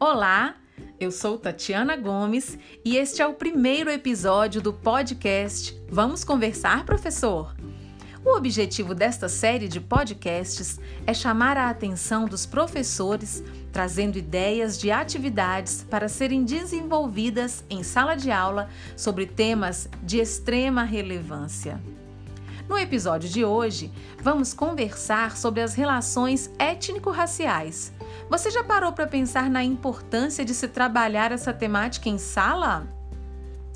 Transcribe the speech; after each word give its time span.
Olá, 0.00 0.54
eu 1.00 1.10
sou 1.10 1.36
Tatiana 1.36 1.96
Gomes 1.96 2.56
e 2.84 2.96
este 2.96 3.20
é 3.20 3.26
o 3.26 3.34
primeiro 3.34 3.90
episódio 3.90 4.62
do 4.62 4.72
podcast 4.72 5.76
Vamos 5.90 6.22
Conversar, 6.22 6.84
Professor? 6.84 7.52
O 8.24 8.36
objetivo 8.36 8.94
desta 8.94 9.28
série 9.28 9.66
de 9.66 9.80
podcasts 9.80 10.78
é 11.04 11.12
chamar 11.12 11.56
a 11.56 11.68
atenção 11.68 12.26
dos 12.26 12.46
professores, 12.46 13.42
trazendo 13.72 14.16
ideias 14.16 14.78
de 14.78 14.92
atividades 14.92 15.84
para 15.90 16.08
serem 16.08 16.44
desenvolvidas 16.44 17.64
em 17.68 17.82
sala 17.82 18.14
de 18.14 18.30
aula 18.30 18.70
sobre 18.96 19.26
temas 19.26 19.88
de 20.00 20.20
extrema 20.20 20.84
relevância. 20.84 21.82
No 22.68 22.76
episódio 22.78 23.28
de 23.28 23.44
hoje, 23.44 23.90
vamos 24.20 24.52
conversar 24.52 25.36
sobre 25.36 25.62
as 25.62 25.74
relações 25.74 26.50
étnico-raciais 26.58 27.92
você 28.28 28.50
já 28.50 28.62
parou 28.62 28.92
para 28.92 29.06
pensar 29.06 29.48
na 29.48 29.64
importância 29.64 30.44
de 30.44 30.54
se 30.54 30.68
trabalhar 30.68 31.32
essa 31.32 31.52
temática 31.52 32.10
em 32.10 32.18
sala? 32.18 32.86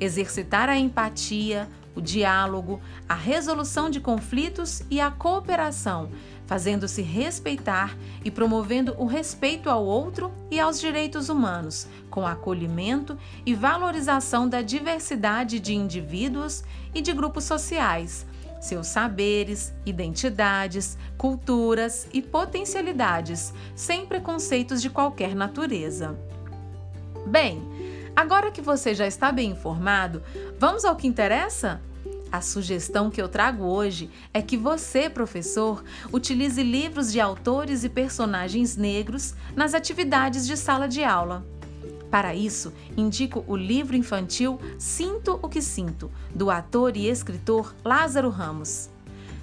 exercitar 0.00 0.70
a 0.70 0.78
empatia, 0.78 1.68
o 1.94 2.00
diálogo, 2.00 2.80
a 3.08 3.14
resolução 3.14 3.88
de 3.88 4.00
conflitos 4.00 4.82
e 4.90 5.00
a 5.00 5.10
cooperação 5.10 6.10
fazendo-se 6.46 7.02
respeitar 7.02 7.96
e 8.24 8.30
promovendo 8.30 8.94
o 8.98 9.06
respeito 9.06 9.70
ao 9.70 9.84
outro 9.84 10.30
e 10.50 10.60
aos 10.60 10.80
direitos 10.80 11.28
humanos, 11.28 11.86
com 12.10 12.26
acolhimento 12.26 13.18
e 13.44 13.54
valorização 13.54 14.48
da 14.48 14.62
diversidade 14.62 15.58
de 15.58 15.74
indivíduos 15.74 16.62
e 16.94 17.00
de 17.00 17.12
grupos 17.12 17.44
sociais, 17.44 18.26
seus 18.60 18.86
saberes, 18.86 19.72
identidades, 19.84 20.96
culturas 21.18 22.06
e 22.12 22.22
potencialidades, 22.22 23.52
sem 23.74 24.06
preconceitos 24.06 24.80
de 24.80 24.90
qualquer 24.90 25.34
natureza. 25.34 26.16
Bem, 27.26 27.62
agora 28.14 28.50
que 28.50 28.60
você 28.60 28.94
já 28.94 29.06
está 29.06 29.30
bem 29.30 29.50
informado, 29.50 30.22
vamos 30.58 30.84
ao 30.84 30.96
que 30.96 31.06
interessa? 31.06 31.80
A 32.30 32.40
sugestão 32.40 33.10
que 33.10 33.22
eu 33.22 33.28
trago 33.28 33.64
hoje 33.64 34.10
é 34.32 34.42
que 34.42 34.56
você, 34.56 35.08
professor, 35.08 35.84
utilize 36.12 36.60
livros 36.62 37.12
de 37.12 37.20
autores 37.20 37.84
e 37.84 37.88
personagens 37.88 38.76
negros 38.76 39.34
nas 39.54 39.72
atividades 39.72 40.46
de 40.46 40.56
sala 40.56 40.88
de 40.88 41.04
aula. 41.04 41.46
Para 42.10 42.34
isso, 42.34 42.72
indico 42.96 43.44
o 43.46 43.56
livro 43.56 43.96
infantil 43.96 44.60
Sinto 44.78 45.38
o 45.42 45.48
que 45.48 45.60
Sinto, 45.60 46.10
do 46.34 46.50
ator 46.50 46.96
e 46.96 47.08
escritor 47.08 47.74
Lázaro 47.84 48.30
Ramos. 48.30 48.88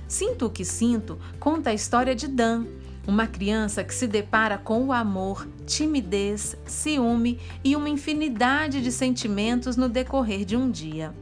Sinto 0.07 0.47
o 0.47 0.49
que 0.49 0.65
Sinto 0.65 1.17
conta 1.39 1.69
a 1.69 1.73
história 1.73 2.13
de 2.13 2.27
Dan, 2.27 2.65
uma 3.07 3.27
criança 3.27 3.83
que 3.83 3.93
se 3.93 4.07
depara 4.07 4.57
com 4.57 4.85
o 4.85 4.93
amor, 4.93 5.47
timidez, 5.65 6.55
ciúme 6.65 7.39
e 7.63 7.75
uma 7.75 7.89
infinidade 7.89 8.81
de 8.81 8.91
sentimentos 8.91 9.75
no 9.75 9.89
decorrer 9.89 10.45
de 10.45 10.55
um 10.55 10.69
dia 10.69 11.13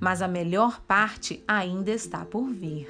mas 0.00 0.22
a 0.22 0.28
melhor 0.28 0.80
parte 0.80 1.42
ainda 1.46 1.90
está 1.90 2.24
por 2.24 2.48
vir. 2.48 2.88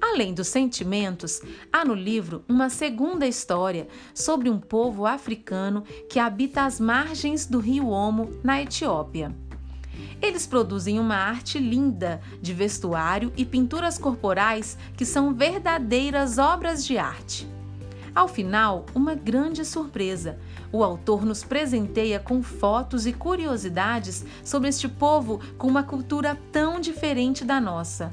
Além 0.00 0.34
dos 0.34 0.48
sentimentos, 0.48 1.40
há 1.72 1.84
no 1.84 1.94
livro 1.94 2.44
uma 2.48 2.68
segunda 2.68 3.26
história 3.26 3.88
sobre 4.14 4.50
um 4.50 4.60
povo 4.60 5.06
africano 5.06 5.82
que 6.08 6.18
habita 6.18 6.64
as 6.64 6.78
margens 6.78 7.46
do 7.46 7.58
rio 7.58 7.88
Omo, 7.88 8.30
na 8.44 8.60
Etiópia. 8.60 9.45
Eles 10.20 10.46
produzem 10.46 10.98
uma 10.98 11.16
arte 11.16 11.58
linda 11.58 12.20
de 12.40 12.52
vestuário 12.52 13.32
e 13.36 13.44
pinturas 13.44 13.98
corporais 13.98 14.76
que 14.96 15.04
são 15.04 15.34
verdadeiras 15.34 16.38
obras 16.38 16.84
de 16.84 16.98
arte. 16.98 17.48
Ao 18.14 18.26
final, 18.26 18.86
uma 18.94 19.14
grande 19.14 19.62
surpresa. 19.62 20.38
O 20.72 20.82
autor 20.82 21.24
nos 21.24 21.44
presenteia 21.44 22.18
com 22.18 22.42
fotos 22.42 23.06
e 23.06 23.12
curiosidades 23.12 24.24
sobre 24.42 24.70
este 24.70 24.88
povo 24.88 25.38
com 25.58 25.68
uma 25.68 25.82
cultura 25.82 26.36
tão 26.50 26.80
diferente 26.80 27.44
da 27.44 27.60
nossa. 27.60 28.12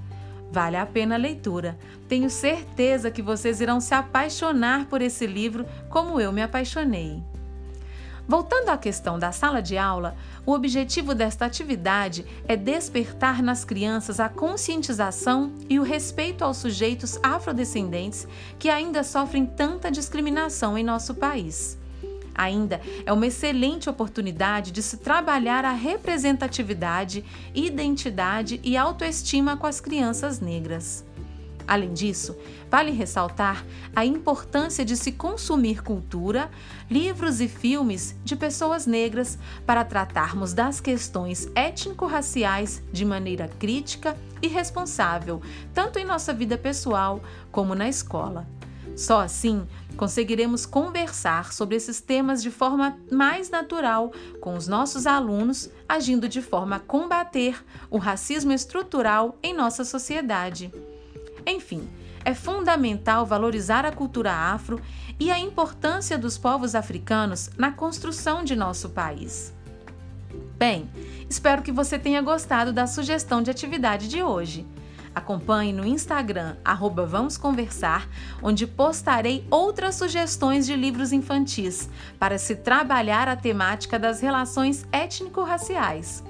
Vale 0.51 0.75
a 0.75 0.85
pena 0.85 1.15
a 1.15 1.17
leitura. 1.17 1.79
Tenho 2.07 2.29
certeza 2.29 3.09
que 3.09 3.21
vocês 3.21 3.61
irão 3.61 3.79
se 3.79 3.95
apaixonar 3.95 4.85
por 4.85 5.01
esse 5.01 5.25
livro 5.25 5.65
como 5.89 6.19
eu 6.19 6.33
me 6.33 6.43
apaixonei. 6.43 7.23
Voltando 8.27 8.69
à 8.69 8.77
questão 8.77 9.19
da 9.19 9.33
sala 9.33 9.61
de 9.61 9.77
aula, 9.77 10.15
o 10.45 10.53
objetivo 10.53 11.13
desta 11.13 11.45
atividade 11.45 12.25
é 12.47 12.55
despertar 12.55 13.43
nas 13.43 13.65
crianças 13.65 14.19
a 14.19 14.29
conscientização 14.29 15.51
e 15.69 15.77
o 15.77 15.83
respeito 15.83 16.43
aos 16.43 16.57
sujeitos 16.57 17.19
afrodescendentes 17.21 18.25
que 18.57 18.69
ainda 18.69 19.03
sofrem 19.03 19.45
tanta 19.45 19.91
discriminação 19.91 20.77
em 20.77 20.83
nosso 20.83 21.13
país. 21.13 21.77
Ainda 22.33 22.81
é 23.05 23.11
uma 23.13 23.27
excelente 23.27 23.89
oportunidade 23.89 24.71
de 24.71 24.81
se 24.81 24.97
trabalhar 24.97 25.65
a 25.65 25.71
representatividade, 25.71 27.23
identidade 27.53 28.59
e 28.63 28.75
autoestima 28.75 29.55
com 29.57 29.67
as 29.67 29.79
crianças 29.79 30.39
negras. 30.39 31.05
Além 31.67 31.93
disso, 31.93 32.35
vale 32.69 32.91
ressaltar 32.91 33.65
a 33.95 34.05
importância 34.05 34.83
de 34.83 34.97
se 34.97 35.13
consumir 35.13 35.81
cultura, 35.81 36.49
livros 36.89 37.39
e 37.39 37.47
filmes 37.47 38.15
de 38.23 38.35
pessoas 38.35 38.85
negras 38.85 39.37
para 39.65 39.85
tratarmos 39.85 40.53
das 40.53 40.79
questões 40.79 41.49
étnico-raciais 41.55 42.83
de 42.91 43.05
maneira 43.05 43.47
crítica 43.47 44.17
e 44.41 44.47
responsável, 44.47 45.41
tanto 45.73 45.99
em 45.99 46.05
nossa 46.05 46.33
vida 46.33 46.57
pessoal 46.57 47.21
como 47.51 47.73
na 47.73 47.87
escola. 47.87 48.47
Só 48.95 49.21
assim 49.21 49.65
conseguiremos 49.95 50.65
conversar 50.65 51.53
sobre 51.53 51.75
esses 51.75 52.01
temas 52.01 52.41
de 52.41 52.51
forma 52.51 52.97
mais 53.11 53.49
natural 53.49 54.11
com 54.41 54.55
os 54.55 54.67
nossos 54.67 55.07
alunos, 55.07 55.69
agindo 55.87 56.27
de 56.27 56.41
forma 56.41 56.75
a 56.75 56.79
combater 56.79 57.63
o 57.89 57.97
racismo 57.97 58.51
estrutural 58.51 59.37
em 59.41 59.53
nossa 59.53 59.85
sociedade. 59.85 60.71
Enfim, 61.45 61.89
é 62.25 62.33
fundamental 62.33 63.25
valorizar 63.25 63.85
a 63.85 63.91
cultura 63.91 64.31
afro 64.31 64.81
e 65.19 65.29
a 65.29 65.37
importância 65.39 66.17
dos 66.17 66.37
povos 66.37 66.75
africanos 66.75 67.49
na 67.57 67.71
construção 67.71 68.43
de 68.43 68.55
nosso 68.55 68.89
país. 68.89 69.53
Bem, 70.57 70.89
espero 71.29 71.61
que 71.61 71.71
você 71.71 71.99
tenha 71.99 72.21
gostado 72.21 72.71
da 72.71 72.87
sugestão 72.87 73.41
de 73.41 73.51
atividade 73.51 74.07
de 74.07 74.23
hoje. 74.23 74.65
Acompanhe 75.13 75.71
no 75.71 75.85
Instagram, 75.85 76.55
arroba 76.65 77.05
Vamos 77.05 77.37
Conversar, 77.37 78.07
onde 78.41 78.65
postarei 78.65 79.45
outras 79.51 79.95
sugestões 79.95 80.65
de 80.65 80.75
livros 80.75 81.11
infantis 81.11 81.87
para 82.17 82.37
se 82.39 82.55
trabalhar 82.55 83.27
a 83.27 83.35
temática 83.35 83.99
das 83.99 84.21
relações 84.21 84.87
étnico-raciais. 84.91 86.23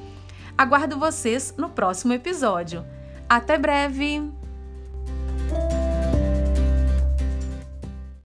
Aguardo 0.58 1.00
vocês 1.00 1.54
no 1.58 1.70
próximo 1.70 2.14
episódio. 2.14 2.86
Até 3.30 3.58
breve! 3.58 4.43